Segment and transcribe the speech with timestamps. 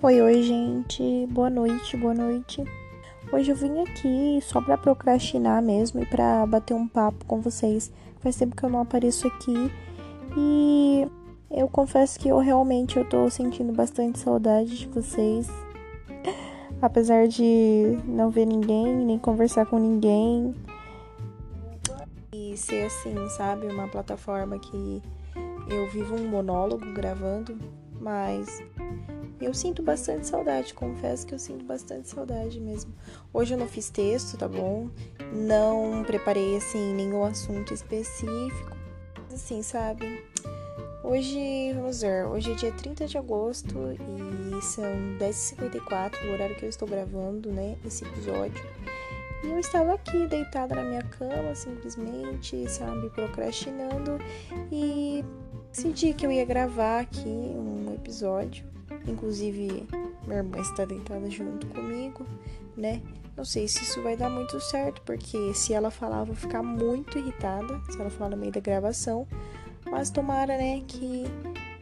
[0.00, 1.26] Oi, oi, gente.
[1.26, 2.62] Boa noite, boa noite.
[3.32, 7.90] Hoje eu vim aqui só para procrastinar mesmo e para bater um papo com vocês.
[8.20, 9.72] Faz tempo que eu não apareço aqui
[10.36, 11.04] e
[11.50, 15.48] eu confesso que eu realmente eu tô sentindo bastante saudade de vocês.
[16.80, 20.54] Apesar de não ver ninguém, nem conversar com ninguém.
[22.32, 25.02] E ser assim, sabe, uma plataforma que
[25.68, 27.58] eu vivo um monólogo gravando,
[28.00, 28.62] mas
[29.40, 32.92] eu sinto bastante saudade, confesso que eu sinto bastante saudade mesmo.
[33.32, 34.90] Hoje eu não fiz texto, tá bom?
[35.32, 38.76] Não preparei assim nenhum assunto específico.
[39.32, 40.24] Assim, sabe?
[41.04, 44.84] Hoje, vamos ver, hoje é dia 30 de agosto e são
[45.18, 48.62] 10h54, o horário que eu estou gravando, né, esse episódio.
[49.44, 54.18] E eu estava aqui deitada na minha cama, simplesmente, sabe, procrastinando
[54.72, 55.24] e
[55.70, 58.66] decidi que eu ia gravar aqui um episódio
[59.08, 59.86] Inclusive,
[60.26, 62.26] minha irmã está deitada junto comigo,
[62.76, 63.02] né?
[63.36, 66.62] Não sei se isso vai dar muito certo, porque se ela falar, eu vou ficar
[66.62, 69.26] muito irritada se ela falar no meio da gravação.
[69.90, 71.24] Mas tomara, né, que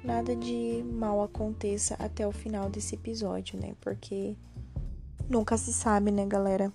[0.04, 3.74] nada de mal aconteça até o final desse episódio, né?
[3.80, 4.36] Porque
[5.28, 6.72] nunca se sabe, né, galera?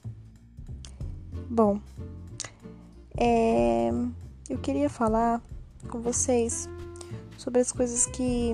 [1.50, 1.80] Bom,
[3.18, 3.92] é...
[4.50, 5.42] eu queria falar
[5.90, 6.68] com vocês
[7.38, 8.54] sobre as coisas que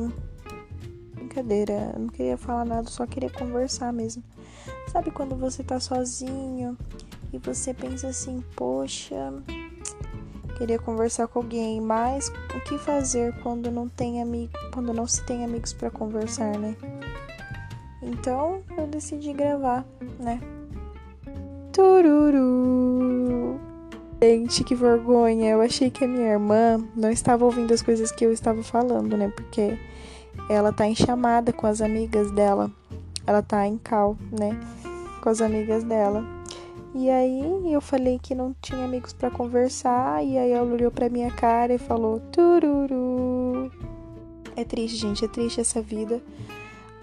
[1.38, 4.24] brincadeira, eu não queria falar nada, só queria conversar mesmo.
[4.92, 6.78] Sabe quando você tá sozinho
[7.32, 9.34] e você pensa assim, poxa,
[10.58, 15.24] queria conversar com alguém, mas o que fazer quando não tem amigo, quando não se
[15.26, 16.76] tem amigos para conversar, né?
[18.02, 19.86] Então eu decidi gravar,
[20.20, 20.40] né?
[21.72, 23.60] Tururu.
[24.20, 25.52] Gente, que vergonha.
[25.52, 29.16] Eu achei que a minha irmã não estava ouvindo as coisas que eu estava falando,
[29.16, 29.32] né?
[29.36, 29.78] Porque
[30.50, 32.72] ela tá em chamada com as amigas dela.
[33.26, 34.58] Ela tá em cal, né?
[35.22, 36.24] Com as amigas dela.
[36.96, 40.24] E aí eu falei que não tinha amigos para conversar.
[40.24, 43.72] E aí ela olhou pra minha cara e falou: Tururu.
[44.56, 46.22] É triste, gente, é triste essa vida.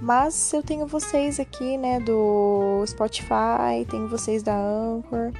[0.01, 5.33] Mas eu tenho vocês aqui, né, do Spotify, tenho vocês da Anchor.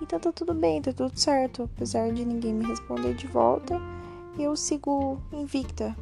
[0.00, 1.70] Então tá tudo bem, tá tudo certo.
[1.74, 3.80] Apesar de ninguém me responder de volta,
[4.38, 5.96] eu sigo invicta,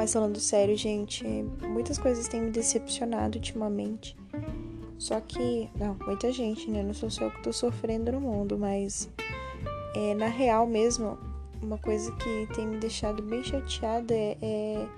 [0.00, 1.22] mas falando sério, gente,
[1.60, 4.16] muitas coisas têm me decepcionado ultimamente.
[4.96, 6.82] Só que, não, muita gente, né?
[6.82, 9.10] Não sou só eu que tô sofrendo no mundo, mas
[9.94, 11.18] é, na real mesmo,
[11.62, 14.88] uma coisa que tem me deixado bem chateada é, é,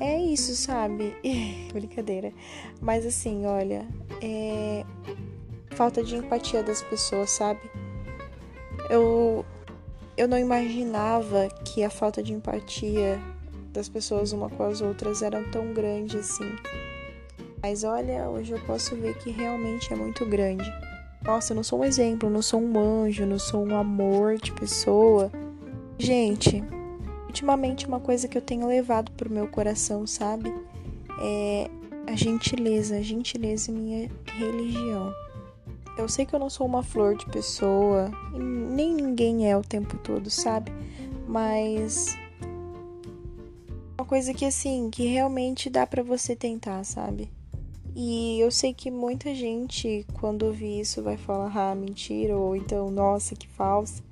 [0.00, 1.14] é isso, sabe?
[1.72, 2.32] Brincadeira.
[2.80, 3.86] Mas assim, olha,
[4.20, 4.84] é
[5.76, 7.60] falta de empatia das pessoas, sabe?
[8.90, 9.44] Eu
[10.16, 13.20] eu não imaginava que a falta de empatia
[13.72, 16.50] das pessoas uma com as outras eram tão grande assim.
[17.62, 20.70] Mas olha, hoje eu posso ver que realmente é muito grande.
[21.24, 24.52] Nossa, eu não sou um exemplo, não sou um anjo, não sou um amor de
[24.52, 25.30] pessoa.
[25.96, 26.62] Gente,
[27.26, 30.52] ultimamente uma coisa que eu tenho levado pro meu coração, sabe?
[31.20, 31.70] É
[32.08, 32.96] a gentileza.
[32.96, 35.14] A gentileza é minha religião.
[35.96, 39.96] Eu sei que eu não sou uma flor de pessoa, nem ninguém é o tempo
[39.98, 40.72] todo, sabe?
[41.28, 42.16] Mas
[44.12, 47.30] coisa que assim, que realmente dá para você tentar, sabe?
[47.96, 52.90] E eu sei que muita gente, quando ouvir isso, vai falar, ah, mentira, ou então,
[52.90, 54.02] nossa, que falsa.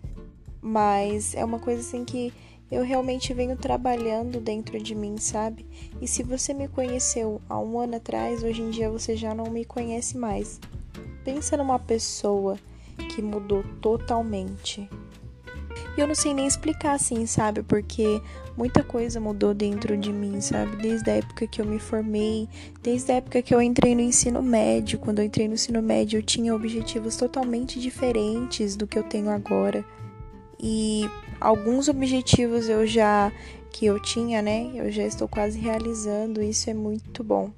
[0.58, 2.32] Mas é uma coisa assim que
[2.70, 5.66] eu realmente venho trabalhando dentro de mim, sabe?
[6.00, 9.50] E se você me conheceu há um ano atrás, hoje em dia você já não
[9.50, 10.58] me conhece mais.
[11.22, 12.58] Pensa numa pessoa
[13.14, 14.88] que mudou totalmente.
[15.96, 17.62] E eu não sei nem explicar assim, sabe?
[17.62, 18.22] Porque
[18.56, 20.76] muita coisa mudou dentro de mim, sabe?
[20.76, 22.48] Desde a época que eu me formei,
[22.82, 24.98] desde a época que eu entrei no ensino médio.
[24.98, 29.30] Quando eu entrei no ensino médio, eu tinha objetivos totalmente diferentes do que eu tenho
[29.30, 29.84] agora.
[30.58, 31.08] E
[31.40, 33.32] alguns objetivos eu já
[33.72, 34.70] que eu tinha, né?
[34.74, 37.50] Eu já estou quase realizando, isso é muito bom.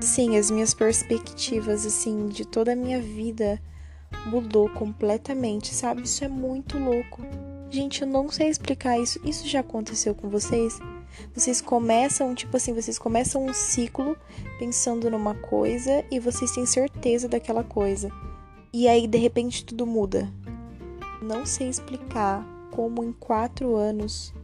[0.00, 3.60] Sim, as minhas perspectivas assim de toda a minha vida
[4.26, 6.02] mudou completamente, sabe?
[6.02, 7.22] Isso é muito louco.
[7.72, 9.18] Gente, eu não sei explicar isso.
[9.24, 10.78] Isso já aconteceu com vocês?
[11.34, 14.14] Vocês começam, tipo assim, vocês começam um ciclo
[14.58, 18.12] pensando numa coisa e vocês têm certeza daquela coisa.
[18.74, 20.30] E aí, de repente, tudo muda.
[21.22, 24.34] Não sei explicar como em quatro anos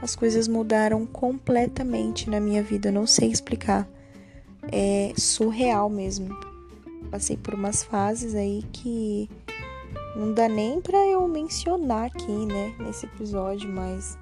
[0.00, 2.90] as coisas mudaram completamente na minha vida.
[2.90, 3.86] Não sei explicar.
[4.72, 6.34] É surreal mesmo.
[7.10, 9.28] Passei por umas fases aí que
[10.16, 14.18] não dá nem para eu mencionar aqui, né, nesse episódio, mas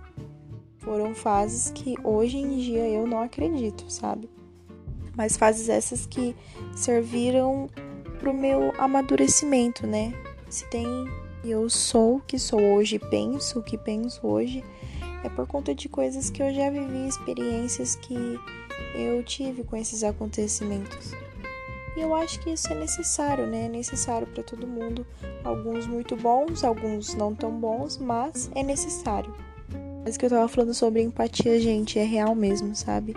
[0.78, 4.30] foram fases que hoje em dia eu não acredito, sabe?
[5.16, 6.34] Mas fases essas que
[6.74, 7.68] serviram
[8.18, 10.14] pro meu amadurecimento, né?
[10.48, 10.86] Se tem
[11.44, 14.62] eu sou o que sou hoje, penso o que penso hoje,
[15.24, 18.38] é por conta de coisas que eu já vivi, experiências que
[18.94, 21.12] eu tive com esses acontecimentos.
[21.96, 23.66] E eu acho que isso é necessário, né?
[23.66, 25.06] É necessário para todo mundo.
[25.44, 29.34] Alguns muito bons, alguns não tão bons, mas é necessário.
[30.04, 33.14] Mas que eu tava falando sobre empatia, gente, é real mesmo, sabe?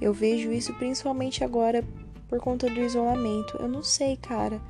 [0.00, 1.84] Eu vejo isso principalmente agora
[2.28, 3.56] por conta do isolamento.
[3.60, 4.60] Eu não sei, cara.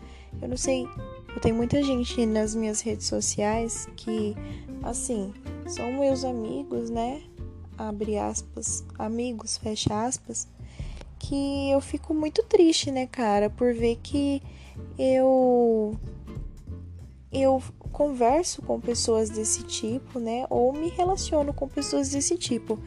[0.43, 0.87] Eu não sei.
[1.35, 4.37] Eu tenho muita gente nas minhas redes sociais que,
[4.83, 5.33] assim,
[5.67, 7.23] são meus amigos, né?
[7.77, 10.47] Abre aspas, amigos, fecha aspas,
[11.19, 14.43] que eu fico muito triste, né, cara, por ver que
[14.99, 15.99] eu
[17.33, 22.79] eu converso com pessoas desse tipo, né, ou me relaciono com pessoas desse tipo.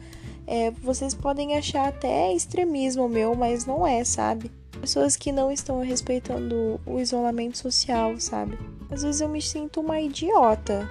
[0.46, 4.50] É, vocês podem achar até extremismo meu, mas não é, sabe?
[4.80, 8.58] Pessoas que não estão respeitando o isolamento social, sabe?
[8.90, 10.88] Às vezes eu me sinto uma idiota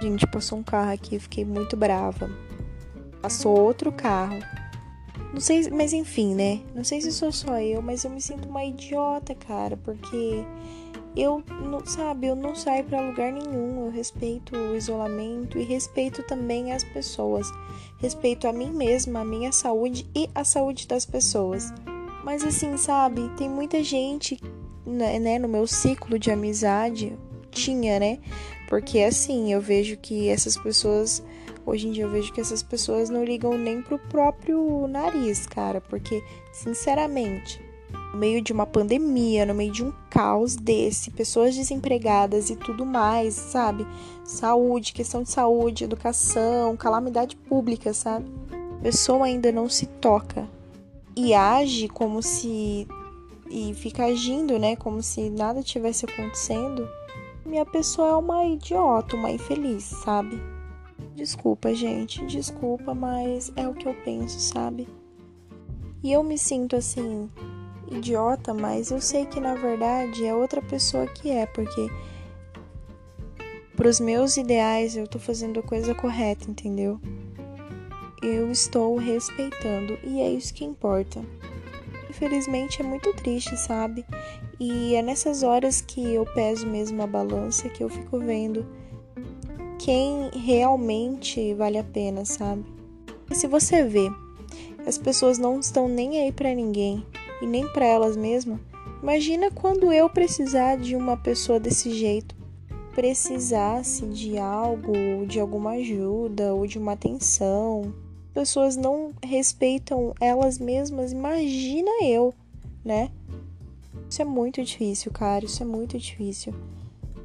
[0.00, 2.30] Gente, passou um carro aqui, fiquei muito brava.
[3.22, 4.38] Passou outro carro.
[5.34, 6.60] Não sei, mas enfim, né?
[6.76, 10.44] Não sei se sou só eu, mas eu me sinto uma idiota, cara, porque
[11.16, 11.42] eu
[11.86, 13.84] sabe, eu não saio para lugar nenhum.
[13.84, 17.48] Eu respeito o isolamento e respeito também as pessoas.
[17.98, 21.72] Respeito a mim mesma, a minha saúde e a saúde das pessoas.
[22.22, 24.40] Mas assim, sabe, tem muita gente,
[24.86, 27.18] né, né no meu ciclo de amizade,
[27.54, 28.18] tinha, né?
[28.68, 31.22] Porque assim, eu vejo que essas pessoas.
[31.64, 35.80] Hoje em dia eu vejo que essas pessoas não ligam nem pro próprio nariz, cara.
[35.80, 36.22] Porque,
[36.52, 37.58] sinceramente,
[38.12, 42.84] no meio de uma pandemia, no meio de um caos desse, pessoas desempregadas e tudo
[42.84, 43.86] mais, sabe?
[44.24, 48.30] Saúde, questão de saúde, educação, calamidade pública, sabe?
[48.78, 50.46] A pessoa ainda não se toca
[51.16, 52.86] e age como se.
[53.50, 54.76] e fica agindo, né?
[54.76, 56.86] Como se nada tivesse acontecendo
[57.44, 60.40] minha pessoa é uma idiota, uma infeliz, sabe?
[61.14, 64.88] Desculpa, gente, desculpa, mas é o que eu penso, sabe?
[66.02, 67.30] E eu me sinto assim,
[67.90, 71.88] idiota, mas eu sei que na verdade é outra pessoa que é, porque
[73.76, 77.00] pros meus ideais eu tô fazendo a coisa correta, entendeu?
[78.22, 81.22] Eu estou respeitando e é isso que importa
[82.14, 84.04] infelizmente é muito triste, sabe?
[84.60, 88.64] E é nessas horas que eu peso mesmo a balança que eu fico vendo
[89.78, 92.64] quem realmente vale a pena, sabe?
[93.30, 94.10] E se você vê,
[94.86, 97.04] as pessoas não estão nem aí para ninguém
[97.42, 98.60] e nem para elas mesmas.
[99.02, 102.34] Imagina quando eu precisar de uma pessoa desse jeito,
[102.94, 107.92] precisasse de algo, de alguma ajuda ou de uma atenção
[108.34, 112.34] pessoas não respeitam elas mesmas, imagina eu,
[112.84, 113.10] né?
[114.10, 115.44] Isso é muito difícil, cara.
[115.44, 116.52] Isso é muito difícil.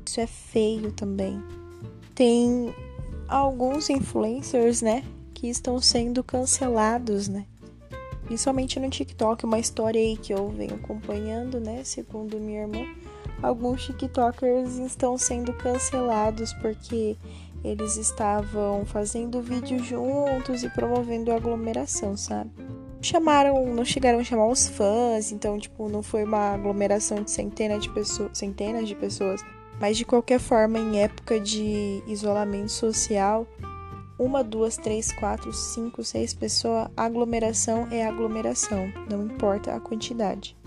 [0.06, 1.42] Isso é feio também.
[2.16, 2.74] Tem
[3.28, 5.04] alguns influencers, né,
[5.34, 7.46] que estão sendo cancelados, né?
[8.26, 12.86] Principalmente no TikTok, uma história aí que eu venho acompanhando, né, segundo minha irmã,
[13.42, 17.16] alguns TikTokers estão sendo cancelados porque
[17.64, 22.52] eles estavam fazendo vídeo juntos e promovendo aglomeração, sabe?
[23.02, 27.84] Chamaram, não chegaram a chamar os fãs, então tipo, não foi uma aglomeração de centenas
[27.84, 29.42] de pessoas, centenas de pessoas,
[29.80, 33.48] mas de qualquer forma, em época de isolamento social,
[34.20, 40.58] uma, duas, três, quatro, cinco, seis pessoas, aglomeração é aglomeração, não importa a quantidade.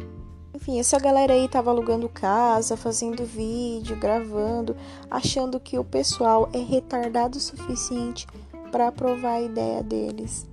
[0.62, 4.76] Enfim, essa galera aí tava alugando casa, fazendo vídeo, gravando,
[5.11, 8.28] achando que o pessoal é retardado o suficiente
[8.71, 10.47] para aprovar a ideia deles.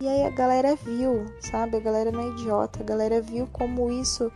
[0.00, 1.76] E aí a galera viu, sabe?
[1.76, 4.30] A galera não é idiota, a galera viu como isso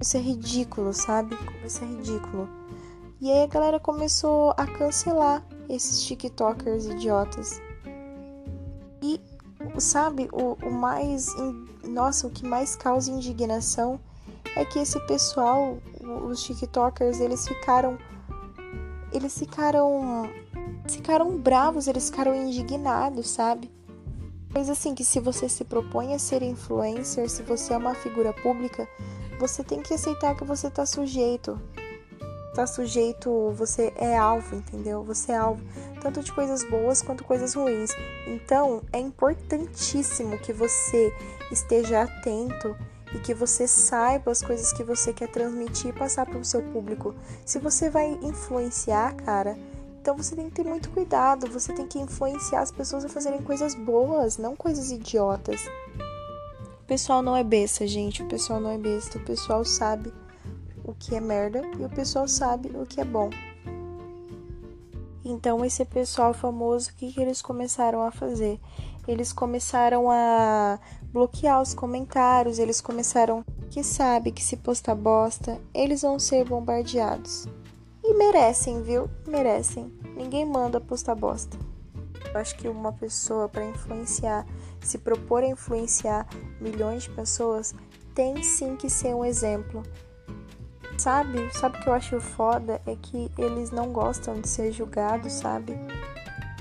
[0.00, 1.36] isso é ridículo, sabe?
[1.36, 2.48] Como isso é ridículo.
[3.20, 7.60] E aí a galera começou a cancelar esses TikTokers idiotas.
[9.78, 11.26] Sabe, o, o mais
[11.88, 14.00] nossa, o que mais causa indignação
[14.56, 15.78] é que esse pessoal,
[16.28, 17.98] os TikTokers, eles ficaram.
[19.12, 20.28] Eles ficaram.
[20.88, 23.70] Ficaram bravos, eles ficaram indignados, sabe?
[24.52, 28.32] Coisa assim que se você se propõe a ser influencer, se você é uma figura
[28.32, 28.86] pública,
[29.38, 31.60] você tem que aceitar que você tá sujeito.
[32.54, 35.02] Tá sujeito, você é alvo, entendeu?
[35.04, 35.62] Você é alvo
[36.04, 37.90] tanto de coisas boas quanto coisas ruins.
[38.26, 41.12] Então, é importantíssimo que você
[41.50, 42.76] esteja atento
[43.14, 46.62] e que você saiba as coisas que você quer transmitir e passar para o seu
[46.62, 47.14] público.
[47.46, 49.56] Se você vai influenciar, cara,
[50.00, 51.50] então você tem que ter muito cuidado.
[51.50, 55.62] Você tem que influenciar as pessoas a fazerem coisas boas, não coisas idiotas.
[56.82, 58.22] O pessoal não é besta, gente.
[58.22, 59.16] O pessoal não é besta.
[59.16, 60.12] O pessoal sabe
[60.84, 63.30] o que é merda e o pessoal sabe o que é bom.
[65.24, 68.60] Então, esse pessoal famoso, o que, que eles começaram a fazer?
[69.08, 70.78] Eles começaram a
[71.12, 77.46] bloquear os comentários, eles começaram que sabe que se postar bosta, eles vão ser bombardeados.
[78.02, 79.08] E merecem, viu?
[79.26, 79.90] Merecem.
[80.14, 81.56] Ninguém manda postar bosta.
[82.32, 84.46] Eu acho que uma pessoa para influenciar,
[84.80, 86.26] se propor a influenciar
[86.60, 87.74] milhões de pessoas,
[88.14, 89.82] tem sim que ser um exemplo.
[90.96, 91.50] Sabe?
[91.52, 92.80] Sabe o que eu acho foda?
[92.86, 95.74] É que eles não gostam de ser julgados, sabe?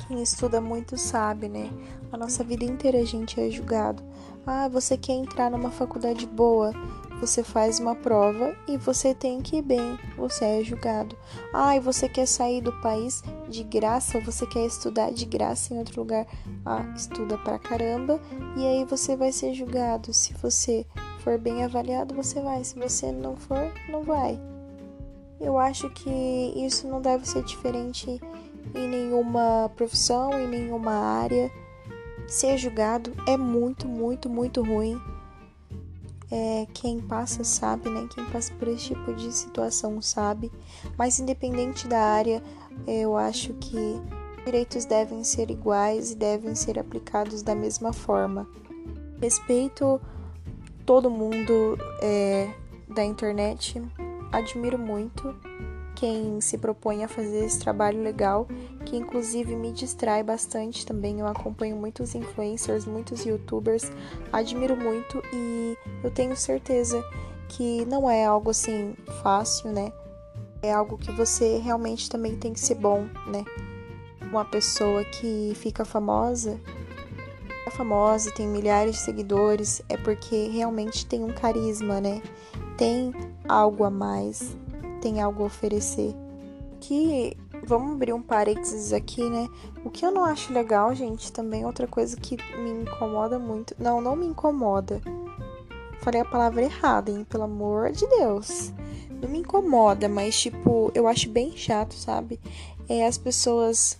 [0.07, 1.69] Quem estuda muito sabe, né?
[2.11, 4.03] A nossa vida inteira a gente é julgado.
[4.45, 6.73] Ah, você quer entrar numa faculdade boa?
[7.21, 11.15] Você faz uma prova e você tem que ir bem, você é julgado.
[11.53, 15.77] Ah, e você quer sair do país de graça, você quer estudar de graça em
[15.77, 16.27] outro lugar?
[16.65, 18.19] Ah, estuda pra caramba
[18.57, 20.13] e aí você vai ser julgado.
[20.13, 20.85] Se você
[21.23, 22.63] for bem avaliado, você vai.
[22.63, 24.39] Se você não for, não vai.
[25.39, 26.09] Eu acho que
[26.55, 28.21] isso não deve ser diferente
[28.75, 31.49] em nenhuma profissão, em nenhuma área.
[32.27, 34.99] Ser julgado é muito, muito, muito ruim.
[36.31, 38.07] É, quem passa sabe, né?
[38.13, 40.51] Quem passa por esse tipo de situação sabe.
[40.97, 42.41] Mas independente da área,
[42.87, 44.01] eu acho que
[44.45, 48.47] direitos devem ser iguais e devem ser aplicados da mesma forma.
[49.21, 50.01] Respeito
[50.85, 52.49] todo mundo é,
[52.87, 53.81] da internet,
[54.31, 55.35] admiro muito
[55.95, 58.47] quem se propõe a fazer esse trabalho legal,
[58.85, 61.19] que inclusive me distrai bastante também.
[61.19, 63.91] Eu acompanho muitos influencers, muitos youtubers,
[64.31, 67.01] admiro muito e eu tenho certeza
[67.47, 69.93] que não é algo assim fácil, né?
[70.61, 73.45] É algo que você realmente também tem que ser bom, né?
[74.21, 76.59] Uma pessoa que fica famosa,
[77.73, 82.21] famosa e tem milhares de seguidores, é porque realmente tem um carisma, né?
[82.77, 83.13] Tem
[83.47, 84.55] algo a mais,
[85.01, 86.15] tem algo a oferecer.
[86.79, 89.47] Que vamos abrir um parênteses aqui, né?
[89.83, 93.75] O que eu não acho legal, gente, também outra coisa que me incomoda muito.
[93.79, 95.01] Não, não me incomoda.
[96.01, 97.25] Falei a palavra errada, hein?
[97.29, 98.73] Pelo amor de Deus.
[99.21, 102.39] Não me incomoda, mas tipo, eu acho bem chato, sabe?
[102.89, 103.97] É as pessoas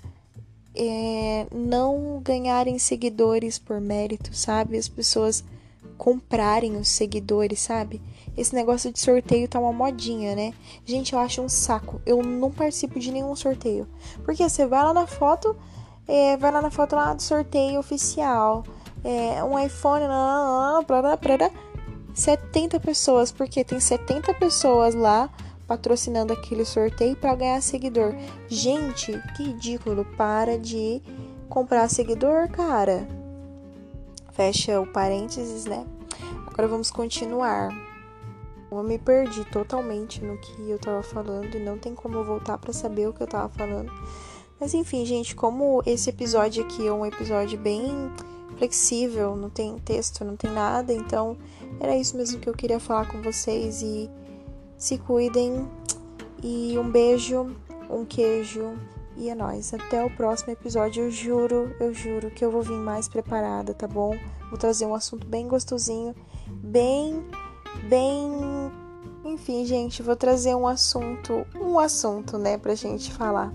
[0.76, 4.78] é, não ganharem seguidores por mérito, sabe?
[4.78, 5.44] As pessoas
[5.98, 8.02] comprarem os seguidores, sabe?
[8.36, 10.54] Esse negócio de sorteio tá uma modinha, né?
[10.86, 12.02] Gente, eu acho um saco.
[12.06, 13.88] Eu não participo de nenhum sorteio.
[14.24, 15.56] Porque você vai lá na foto,
[16.08, 18.64] é, vai lá na foto lá do sorteio oficial.
[19.04, 20.06] É, um iPhone,
[20.88, 21.52] blá, blá,
[22.14, 25.30] 70 pessoas, porque tem 70 pessoas lá
[25.74, 28.16] patrocinando aquele sorteio para ganhar seguidor.
[28.48, 30.06] Gente, que ridículo.
[30.16, 31.02] Para de
[31.50, 33.08] comprar seguidor, cara.
[34.34, 35.84] Fecha o parênteses, né?
[36.46, 37.70] Agora vamos continuar.
[38.72, 42.58] Eu me perdi totalmente no que eu tava falando e não tem como eu voltar
[42.60, 43.92] para saber o que eu tava falando.
[44.60, 48.12] Mas enfim, gente, como esse episódio aqui é um episódio bem
[48.58, 51.36] flexível, não tem texto, não tem nada, então
[51.80, 54.10] era isso mesmo que eu queria falar com vocês e
[54.78, 55.68] se cuidem
[56.42, 57.56] e um beijo,
[57.90, 58.74] um queijo
[59.16, 59.74] e é nóis.
[59.74, 61.04] Até o próximo episódio.
[61.04, 64.18] Eu juro, eu juro que eu vou vir mais preparada, tá bom?
[64.50, 66.16] Vou trazer um assunto bem gostosinho,
[66.48, 67.24] bem
[67.84, 68.32] bem.
[69.26, 73.54] Enfim, gente, vou trazer um assunto, um assunto, né, pra gente falar.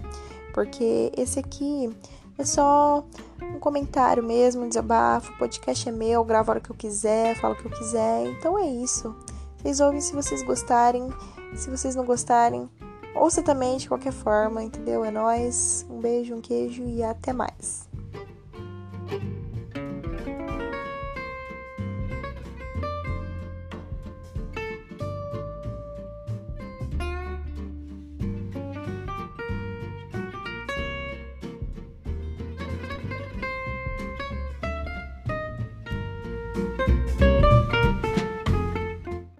[0.54, 1.90] Porque esse aqui
[2.38, 3.04] é só
[3.42, 5.32] um comentário mesmo, um desabafo.
[5.32, 8.26] O podcast é meu, gravo a hora que eu quiser, falo o que eu quiser.
[8.28, 9.14] Então é isso.
[9.58, 11.08] Vocês ouvem se vocês gostarem.
[11.54, 12.68] Se vocês não gostarem,
[13.14, 15.04] ouça também de qualquer forma, entendeu?
[15.04, 15.84] É nóis.
[15.90, 17.88] Um beijo, um queijo e até mais.